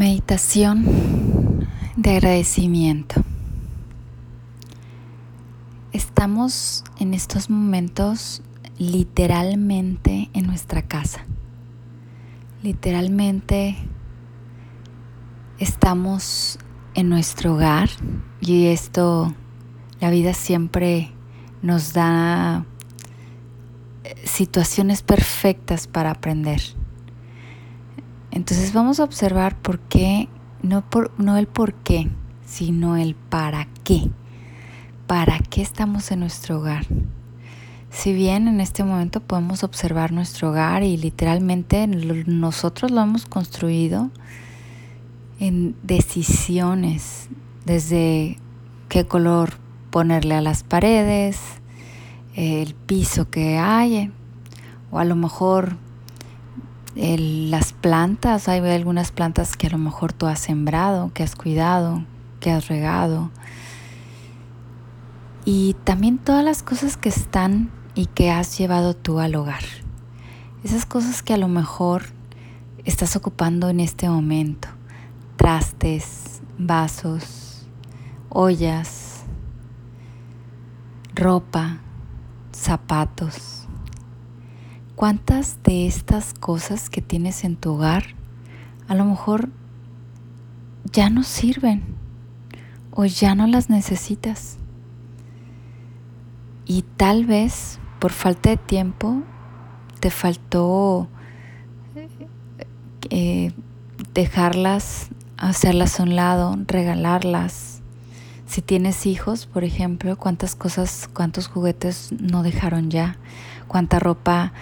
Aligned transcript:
Meditación 0.00 0.86
de 1.94 2.10
agradecimiento. 2.12 3.22
Estamos 5.92 6.84
en 6.98 7.12
estos 7.12 7.50
momentos 7.50 8.40
literalmente 8.78 10.30
en 10.32 10.46
nuestra 10.46 10.80
casa. 10.80 11.26
Literalmente 12.62 13.76
estamos 15.58 16.58
en 16.94 17.10
nuestro 17.10 17.56
hogar 17.56 17.90
y 18.40 18.68
esto 18.68 19.34
la 20.00 20.08
vida 20.08 20.32
siempre 20.32 21.12
nos 21.60 21.92
da 21.92 22.64
eh, 24.04 24.14
situaciones 24.24 25.02
perfectas 25.02 25.86
para 25.86 26.12
aprender. 26.12 26.79
Entonces 28.30 28.72
vamos 28.72 29.00
a 29.00 29.04
observar 29.04 29.56
por 29.56 29.80
qué, 29.80 30.28
no, 30.62 30.88
por, 30.88 31.12
no 31.18 31.36
el 31.36 31.46
por 31.46 31.74
qué, 31.74 32.08
sino 32.46 32.96
el 32.96 33.14
para 33.14 33.68
qué. 33.84 34.10
¿Para 35.06 35.38
qué 35.38 35.62
estamos 35.62 36.10
en 36.12 36.20
nuestro 36.20 36.58
hogar? 36.58 36.86
Si 37.90 38.12
bien 38.12 38.46
en 38.46 38.60
este 38.60 38.84
momento 38.84 39.20
podemos 39.20 39.64
observar 39.64 40.12
nuestro 40.12 40.50
hogar 40.50 40.84
y 40.84 40.96
literalmente 40.96 41.88
nosotros 41.88 42.92
lo 42.92 43.00
hemos 43.00 43.26
construido 43.26 44.10
en 45.40 45.74
decisiones, 45.82 47.28
desde 47.64 48.38
qué 48.88 49.06
color 49.06 49.54
ponerle 49.90 50.36
a 50.36 50.40
las 50.40 50.62
paredes, 50.62 51.40
el 52.36 52.74
piso 52.74 53.28
que 53.28 53.58
hay, 53.58 54.12
o 54.92 54.98
a 55.00 55.04
lo 55.04 55.16
mejor 55.16 55.76
las 56.94 57.72
plantas, 57.72 58.48
hay 58.48 58.60
algunas 58.68 59.12
plantas 59.12 59.56
que 59.56 59.68
a 59.68 59.70
lo 59.70 59.78
mejor 59.78 60.12
tú 60.12 60.26
has 60.26 60.40
sembrado, 60.40 61.12
que 61.14 61.22
has 61.22 61.36
cuidado, 61.36 62.04
que 62.40 62.50
has 62.50 62.68
regado. 62.68 63.30
Y 65.44 65.74
también 65.84 66.18
todas 66.18 66.44
las 66.44 66.62
cosas 66.62 66.96
que 66.96 67.08
están 67.08 67.70
y 67.94 68.06
que 68.06 68.30
has 68.30 68.58
llevado 68.58 68.94
tú 68.94 69.20
al 69.20 69.34
hogar. 69.34 69.62
Esas 70.64 70.84
cosas 70.84 71.22
que 71.22 71.32
a 71.32 71.38
lo 71.38 71.48
mejor 71.48 72.04
estás 72.84 73.16
ocupando 73.16 73.68
en 73.68 73.80
este 73.80 74.08
momento. 74.08 74.68
Trastes, 75.36 76.42
vasos, 76.58 77.66
ollas, 78.28 79.22
ropa, 81.14 81.78
zapatos 82.52 83.59
¿Cuántas 85.00 85.62
de 85.62 85.86
estas 85.86 86.34
cosas 86.34 86.90
que 86.90 87.00
tienes 87.00 87.44
en 87.44 87.56
tu 87.56 87.72
hogar 87.72 88.04
a 88.86 88.94
lo 88.94 89.06
mejor 89.06 89.48
ya 90.92 91.08
no 91.08 91.22
sirven 91.22 91.82
o 92.90 93.06
ya 93.06 93.34
no 93.34 93.46
las 93.46 93.70
necesitas? 93.70 94.58
Y 96.66 96.82
tal 96.98 97.24
vez 97.24 97.78
por 97.98 98.12
falta 98.12 98.50
de 98.50 98.58
tiempo 98.58 99.22
te 100.00 100.10
faltó 100.10 101.08
eh, 103.08 103.54
dejarlas, 104.12 105.08
hacerlas 105.38 105.98
a 105.98 106.02
un 106.02 106.14
lado, 106.14 106.58
regalarlas. 106.66 107.80
Si 108.44 108.60
tienes 108.60 109.06
hijos, 109.06 109.46
por 109.46 109.64
ejemplo, 109.64 110.18
cuántas 110.18 110.54
cosas, 110.54 111.08
cuántos 111.14 111.48
juguetes 111.48 112.12
no 112.20 112.42
dejaron 112.42 112.90
ya, 112.90 113.16
cuánta 113.66 113.98
ropa 113.98 114.52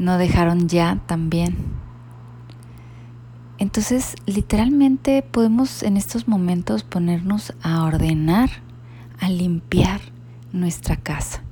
no 0.00 0.16
dejaron 0.16 0.66
ya 0.66 0.98
también. 1.06 1.56
Entonces, 3.58 4.14
literalmente 4.24 5.22
podemos 5.22 5.82
en 5.82 5.98
estos 5.98 6.26
momentos 6.26 6.82
ponernos 6.82 7.52
a 7.62 7.84
ordenar, 7.84 8.48
a 9.20 9.28
limpiar 9.28 10.00
nuestra 10.52 10.96
casa. 10.96 11.42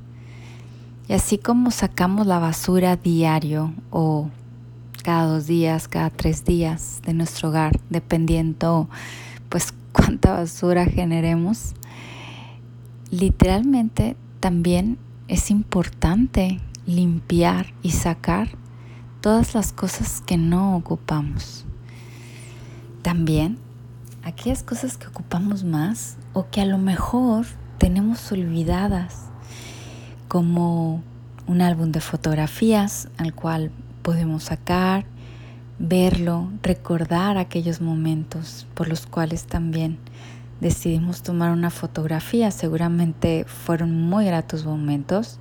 Y 1.06 1.12
así 1.12 1.36
como 1.36 1.70
sacamos 1.70 2.26
la 2.26 2.38
basura 2.38 2.96
diario 2.96 3.74
o 3.90 4.30
cada 5.04 5.26
dos 5.26 5.46
días, 5.46 5.86
cada 5.86 6.08
tres 6.08 6.46
días 6.46 7.02
de 7.04 7.12
nuestro 7.12 7.50
hogar, 7.50 7.78
dependiendo 7.90 8.88
pues 9.50 9.74
cuánta 9.92 10.32
basura 10.32 10.86
generemos, 10.86 11.74
literalmente 13.10 14.16
también 14.40 14.96
es 15.28 15.50
importante 15.50 16.60
limpiar 16.88 17.74
y 17.82 17.90
sacar 17.90 18.48
todas 19.20 19.54
las 19.54 19.72
cosas 19.72 20.22
que 20.22 20.38
no 20.38 20.74
ocupamos. 20.74 21.66
También 23.02 23.58
aquellas 24.24 24.62
cosas 24.62 24.96
que 24.96 25.06
ocupamos 25.06 25.64
más 25.64 26.16
o 26.32 26.48
que 26.50 26.62
a 26.62 26.64
lo 26.64 26.78
mejor 26.78 27.44
tenemos 27.76 28.32
olvidadas, 28.32 29.26
como 30.28 31.02
un 31.46 31.60
álbum 31.60 31.92
de 31.92 32.00
fotografías 32.00 33.08
al 33.18 33.34
cual 33.34 33.70
podemos 34.02 34.44
sacar, 34.44 35.04
verlo, 35.78 36.50
recordar 36.62 37.36
aquellos 37.36 37.82
momentos 37.82 38.66
por 38.74 38.88
los 38.88 39.06
cuales 39.06 39.46
también 39.46 39.98
decidimos 40.60 41.22
tomar 41.22 41.52
una 41.52 41.70
fotografía. 41.70 42.50
Seguramente 42.50 43.44
fueron 43.44 44.08
muy 44.08 44.24
gratos 44.24 44.64
momentos 44.64 45.38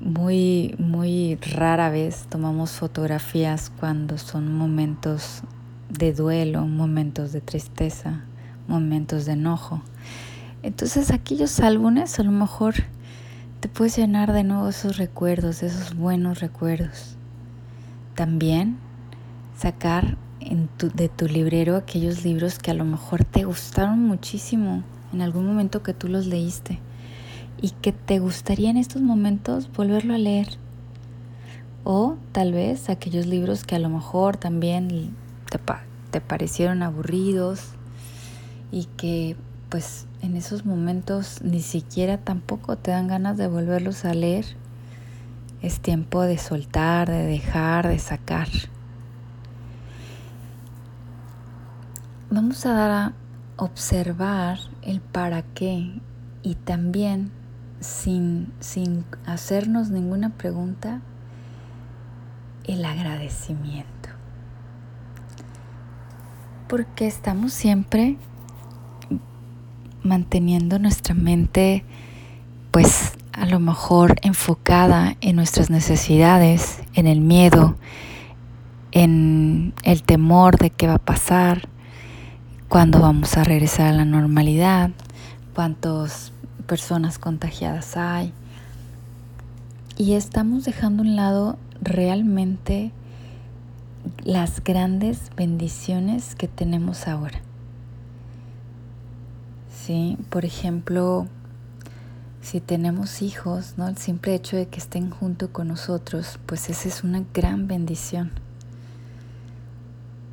muy, 0.00 0.74
muy 0.78 1.36
rara 1.36 1.90
vez 1.90 2.26
tomamos 2.28 2.72
fotografías 2.72 3.70
cuando 3.78 4.16
son 4.16 4.52
momentos 4.52 5.42
de 5.90 6.12
duelo, 6.12 6.66
momentos 6.66 7.32
de 7.32 7.40
tristeza, 7.40 8.24
momentos 8.66 9.26
de 9.26 9.32
enojo. 9.32 9.82
Entonces 10.62 11.10
aquellos 11.10 11.60
álbumes 11.60 12.18
a 12.18 12.22
lo 12.22 12.32
mejor 12.32 12.74
te 13.60 13.68
puedes 13.68 13.96
llenar 13.96 14.32
de 14.32 14.42
nuevo 14.42 14.68
esos 14.68 14.96
recuerdos, 14.96 15.62
esos 15.62 15.94
buenos 15.94 16.40
recuerdos. 16.40 17.16
También 18.14 18.78
sacar 19.56 20.16
de 20.94 21.08
tu 21.10 21.26
librero 21.26 21.76
aquellos 21.76 22.24
libros 22.24 22.58
que 22.58 22.70
a 22.70 22.74
lo 22.74 22.86
mejor 22.86 23.24
te 23.24 23.44
gustaron 23.44 24.02
muchísimo 24.02 24.82
en 25.12 25.20
algún 25.20 25.46
momento 25.46 25.82
que 25.82 25.92
tú 25.92 26.08
los 26.08 26.26
leíste 26.26 26.80
y 27.60 27.70
que 27.70 27.92
te 27.92 28.18
gustaría 28.18 28.70
en 28.70 28.76
estos 28.76 29.02
momentos 29.02 29.70
volverlo 29.72 30.14
a 30.14 30.18
leer. 30.18 30.48
O 31.84 32.16
tal 32.32 32.52
vez 32.52 32.90
aquellos 32.90 33.26
libros 33.26 33.64
que 33.64 33.76
a 33.76 33.78
lo 33.78 33.88
mejor 33.88 34.36
también 34.36 35.14
te, 35.50 35.58
te 36.10 36.20
parecieron 36.20 36.82
aburridos 36.82 37.72
y 38.70 38.84
que 38.96 39.36
pues 39.68 40.06
en 40.20 40.36
esos 40.36 40.66
momentos 40.66 41.40
ni 41.42 41.60
siquiera 41.60 42.18
tampoco 42.18 42.76
te 42.76 42.90
dan 42.90 43.08
ganas 43.08 43.36
de 43.36 43.46
volverlos 43.46 44.04
a 44.04 44.14
leer. 44.14 44.44
Es 45.62 45.80
tiempo 45.80 46.22
de 46.22 46.38
soltar, 46.38 47.08
de 47.08 47.24
dejar, 47.24 47.88
de 47.88 47.98
sacar. 47.98 48.48
Vamos 52.30 52.64
a 52.66 52.72
dar 52.72 52.90
a 52.90 53.12
observar 53.56 54.58
el 54.82 55.00
para 55.00 55.42
qué 55.42 56.00
y 56.42 56.54
también 56.54 57.30
sin, 57.80 58.52
sin 58.60 59.04
hacernos 59.26 59.90
ninguna 59.90 60.30
pregunta, 60.30 61.00
el 62.64 62.84
agradecimiento. 62.84 64.10
Porque 66.68 67.06
estamos 67.06 67.52
siempre 67.52 68.16
manteniendo 70.02 70.78
nuestra 70.78 71.14
mente 71.14 71.84
pues 72.70 73.12
a 73.32 73.46
lo 73.46 73.58
mejor 73.58 74.16
enfocada 74.22 75.16
en 75.20 75.36
nuestras 75.36 75.70
necesidades, 75.70 76.80
en 76.94 77.06
el 77.06 77.20
miedo, 77.20 77.76
en 78.92 79.72
el 79.82 80.02
temor 80.02 80.58
de 80.58 80.70
qué 80.70 80.86
va 80.86 80.94
a 80.94 80.98
pasar, 80.98 81.68
cuándo 82.68 83.00
vamos 83.00 83.36
a 83.36 83.44
regresar 83.44 83.88
a 83.88 83.92
la 83.92 84.04
normalidad, 84.04 84.90
cuántos 85.54 86.32
personas 86.66 87.18
contagiadas 87.18 87.96
hay. 87.96 88.32
Y 89.96 90.14
estamos 90.14 90.64
dejando 90.64 91.02
a 91.02 91.06
un 91.06 91.16
lado 91.16 91.58
realmente 91.82 92.92
las 94.24 94.62
grandes 94.62 95.30
bendiciones 95.36 96.34
que 96.34 96.48
tenemos 96.48 97.06
ahora. 97.06 97.40
¿Sí? 99.70 100.16
Por 100.30 100.44
ejemplo, 100.44 101.26
si 102.42 102.60
tenemos 102.60 103.22
hijos, 103.22 103.74
¿no? 103.76 103.88
El 103.88 103.96
simple 103.96 104.34
hecho 104.34 104.56
de 104.56 104.66
que 104.68 104.78
estén 104.78 105.10
junto 105.10 105.52
con 105.52 105.68
nosotros, 105.68 106.38
pues 106.46 106.70
esa 106.70 106.88
es 106.88 107.04
una 107.04 107.22
gran 107.34 107.66
bendición. 107.66 108.30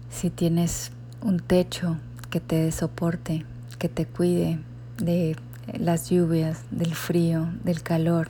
Si 0.09 0.30
tienes 0.30 0.91
un 1.21 1.39
techo 1.39 1.97
que 2.30 2.39
te 2.39 2.71
soporte, 2.71 3.45
que 3.77 3.89
te 3.89 4.06
cuide 4.06 4.59
de 4.97 5.35
las 5.74 6.10
lluvias, 6.10 6.64
del 6.72 6.96
frío, 6.96 7.50
del 7.64 7.84
calor, 7.84 8.30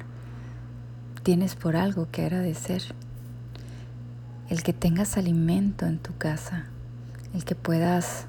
tienes 1.24 1.56
por 1.56 1.76
algo 1.76 2.10
que 2.12 2.24
agradecer. 2.24 2.84
El 4.50 4.64
que 4.64 4.74
tengas 4.74 5.18
alimento 5.18 5.86
en 5.86 6.00
tu 6.00 6.18
casa, 6.18 6.66
el 7.34 7.44
que 7.44 7.56
puedas 7.56 8.28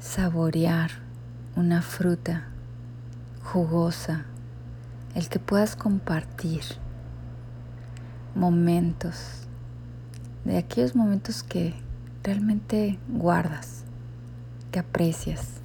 saborear 0.00 0.90
una 1.56 1.82
fruta 1.82 2.48
jugosa, 3.42 4.24
el 5.14 5.28
que 5.28 5.38
puedas 5.38 5.76
compartir 5.76 6.62
momentos, 8.34 9.46
de 10.44 10.58
aquellos 10.58 10.94
momentos 10.94 11.42
que 11.42 11.74
realmente 12.22 12.98
guardas, 13.08 13.84
que 14.72 14.80
aprecias. 14.80 15.63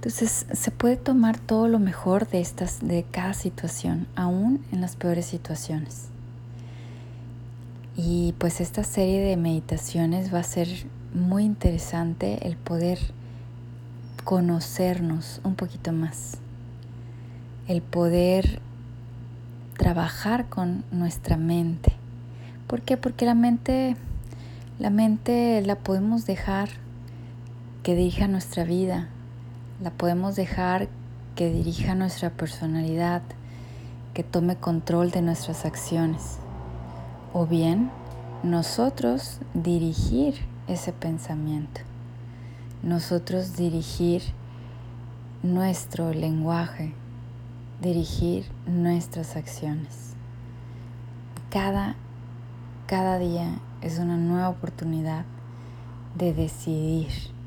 Entonces 0.00 0.46
se 0.50 0.70
puede 0.70 0.96
tomar 0.96 1.38
todo 1.38 1.68
lo 1.68 1.78
mejor 1.78 2.26
de 2.26 2.40
estas 2.40 2.80
de 2.80 3.04
cada 3.10 3.34
situación, 3.34 4.06
aún 4.16 4.64
en 4.72 4.80
las 4.80 4.96
peores 4.96 5.26
situaciones. 5.26 6.06
Y 7.98 8.34
pues 8.38 8.62
esta 8.62 8.82
serie 8.82 9.20
de 9.20 9.36
meditaciones 9.36 10.32
va 10.32 10.38
a 10.38 10.42
ser 10.42 10.68
muy 11.12 11.44
interesante 11.44 12.46
el 12.48 12.56
poder 12.56 12.98
conocernos 14.24 15.42
un 15.44 15.54
poquito 15.54 15.92
más, 15.92 16.38
el 17.68 17.82
poder 17.82 18.62
trabajar 19.76 20.48
con 20.48 20.82
nuestra 20.90 21.36
mente. 21.36 21.92
¿Por 22.68 22.80
qué? 22.80 22.96
Porque 22.96 23.26
la 23.26 23.34
mente, 23.34 23.96
la 24.78 24.88
mente 24.88 25.60
la 25.60 25.74
podemos 25.76 26.24
dejar 26.24 26.70
que 27.82 27.94
dirija 27.94 28.28
nuestra 28.28 28.64
vida, 28.64 29.10
la 29.82 29.90
podemos 29.90 30.36
dejar 30.36 30.88
que 31.34 31.50
dirija 31.50 31.94
nuestra 31.94 32.30
personalidad, 32.30 33.22
que 34.12 34.22
tome 34.22 34.56
control 34.56 35.10
de 35.10 35.22
nuestras 35.22 35.64
acciones. 35.64 36.38
O 37.32 37.46
bien 37.46 37.90
nosotros 38.42 39.38
dirigir 39.54 40.34
ese 40.66 40.92
pensamiento, 40.92 41.80
nosotros 42.82 43.56
dirigir 43.56 44.22
nuestro 45.42 46.12
lenguaje, 46.12 46.92
dirigir 47.80 48.44
nuestras 48.66 49.36
acciones. 49.36 50.14
Cada, 51.48 51.96
cada 52.86 53.18
día 53.18 53.58
es 53.80 53.98
una 53.98 54.16
nueva 54.16 54.50
oportunidad 54.50 55.24
de 56.16 56.34
decidir. 56.34 57.39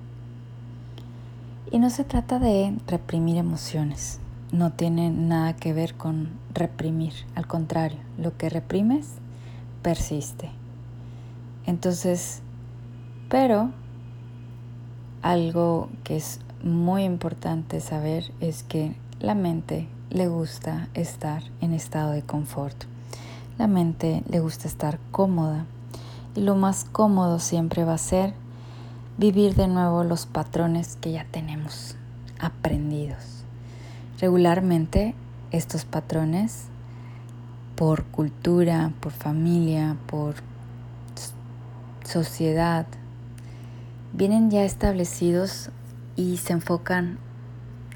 Y 1.74 1.80
no 1.80 1.90
se 1.90 2.04
trata 2.04 2.38
de 2.38 2.78
reprimir 2.86 3.36
emociones, 3.36 4.20
no 4.52 4.74
tiene 4.74 5.10
nada 5.10 5.56
que 5.56 5.74
ver 5.74 5.96
con 5.96 6.30
reprimir, 6.54 7.14
al 7.34 7.48
contrario, 7.48 7.98
lo 8.20 8.38
que 8.38 8.48
reprimes 8.48 9.08
persiste. 9.82 10.52
Entonces, 11.66 12.44
pero 13.28 13.72
algo 15.24 15.90
que 16.04 16.16
es 16.16 16.42
muy 16.64 17.06
importante 17.06 17.80
saber 17.82 18.32
es 18.40 18.62
que 18.62 18.96
la 19.20 19.34
mente 19.34 19.88
le 20.12 20.28
gusta 20.28 20.90
estar 20.94 21.42
en 21.60 21.74
estado 21.74 22.12
de 22.12 22.22
confort. 22.22 22.84
La 23.58 23.66
mente 23.66 24.22
le 24.30 24.42
gusta 24.42 24.68
estar 24.68 25.00
cómoda 25.10 25.66
y 26.36 26.42
lo 26.42 26.54
más 26.54 26.86
cómodo 26.86 27.40
siempre 27.40 27.84
va 27.84 27.96
a 27.96 27.98
ser 27.98 28.36
vivir 29.18 29.56
de 29.56 29.68
nuevo 29.68 30.04
los 30.04 30.26
patrones 30.26 30.98
que 31.00 31.12
ya 31.12 31.26
tenemos 31.26 31.96
aprendidos. 32.40 33.44
Regularmente 34.20 35.16
estos 35.52 35.86
patrones 35.86 36.66
por 37.76 38.06
cultura, 38.06 38.92
por 39.00 39.12
familia, 39.12 39.98
por 40.08 40.36
sociedad, 42.06 42.86
vienen 44.14 44.52
ya 44.52 44.64
establecidos 44.64 45.70
y 46.16 46.38
se 46.38 46.54
enfocan 46.54 47.18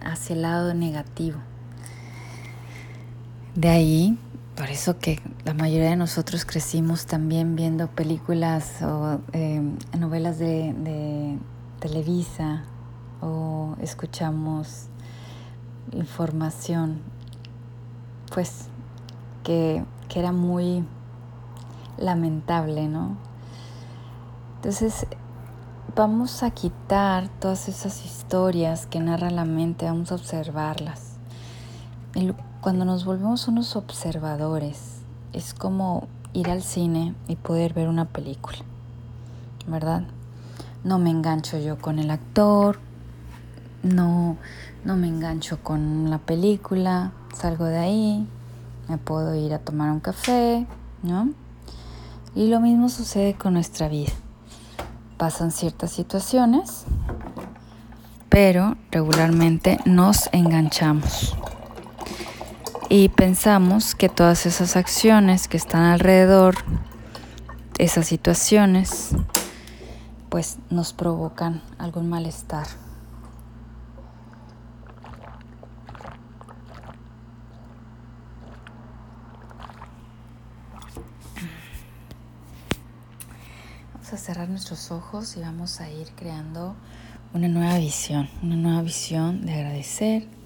hacia 0.04 0.36
el 0.36 0.42
lado 0.42 0.74
negativo. 0.74 1.38
De 3.56 3.70
ahí, 3.70 4.20
por 4.58 4.72
eso 4.72 4.98
que 4.98 5.22
la 5.46 5.54
mayoría 5.54 5.92
de 5.92 5.96
nosotros 5.96 6.44
crecimos 6.44 7.06
también 7.06 7.56
viendo 7.56 7.88
películas 7.88 8.82
o 8.82 9.22
em, 9.32 9.78
novelas 9.98 10.40
de, 10.40 10.74
de 10.74 11.38
Televisa 11.80 12.64
o 13.22 13.76
escuchamos 13.80 14.88
información, 15.92 17.02
pues 18.34 18.66
que, 19.44 19.86
que 20.10 20.20
era 20.20 20.32
muy 20.32 20.84
lamentable, 21.98 22.88
¿no? 22.88 23.16
Entonces, 24.56 25.06
vamos 25.96 26.42
a 26.42 26.50
quitar 26.50 27.30
todas 27.40 27.70
esas 27.70 28.04
historias 28.04 28.88
que 28.88 29.00
narra 29.00 29.30
la 29.30 29.46
mente, 29.46 29.86
vamos 29.86 30.12
a 30.12 30.16
observarlas. 30.16 31.07
Cuando 32.62 32.84
nos 32.84 33.06
volvemos 33.06 33.48
unos 33.48 33.76
observadores, 33.76 35.02
es 35.34 35.54
como 35.54 36.08
ir 36.34 36.50
al 36.50 36.64
cine 36.64 37.14
y 37.28 37.36
poder 37.36 37.74
ver 37.74 37.88
una 37.88 38.06
película, 38.06 38.58
¿verdad? 39.68 40.04
No 40.84 40.98
me 40.98 41.12
engancho 41.12 41.60
yo 41.60 41.78
con 41.78 42.00
el 42.00 42.10
actor, 42.10 42.80
no, 43.84 44.36
no 44.84 44.98
me 44.98 45.08
engancho 45.08 45.62
con 45.62 46.10
la 46.10 46.18
película, 46.18 47.12
salgo 47.36 47.66
de 47.66 47.78
ahí, 47.78 48.28
me 48.90 48.98
puedo 48.98 49.36
ir 49.36 49.54
a 49.54 49.60
tomar 49.60 49.92
un 49.92 50.00
café, 50.00 50.66
¿no? 51.04 51.30
Y 52.34 52.48
lo 52.48 52.60
mismo 52.60 52.90
sucede 52.90 53.36
con 53.36 53.54
nuestra 53.54 53.90
vida. 53.90 54.12
Pasan 55.18 55.52
ciertas 55.52 55.92
situaciones, 55.92 56.86
pero 58.28 58.76
regularmente 58.92 59.80
nos 59.86 60.28
enganchamos 60.34 61.38
y 62.90 63.10
pensamos 63.10 63.96
que 63.96 64.08
todas 64.08 64.46
esas 64.46 64.76
acciones 64.76 65.48
que 65.48 65.58
están 65.58 65.84
alrededor, 65.84 66.56
esas 67.78 68.08
situaciones, 68.08 69.10
pues 70.30 70.58
nos 70.70 70.94
provocan 70.94 71.62
algún 71.78 72.08
malestar. 72.10 72.68
Vamos 83.94 84.14
a 84.14 84.18
cerrar 84.18 84.48
nuestros 84.48 84.92
ojos 84.92 85.36
y 85.36 85.42
vamos 85.42 85.82
a 85.82 85.90
ir 85.90 86.08
creando 86.16 86.76
una 87.34 87.50
nueva 87.50 87.78
visión, 87.78 88.30
una 88.42 88.56
nueva 88.56 88.82
visión 88.82 89.46
de 89.46 89.54
agradecer, 89.54 90.37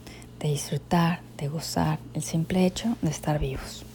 de 0.41 0.49
disfrutar, 0.49 1.21
de 1.37 1.47
gozar 1.47 1.99
el 2.13 2.23
simple 2.23 2.65
hecho 2.65 2.97
de 3.01 3.09
estar 3.09 3.39
vivos. 3.39 3.85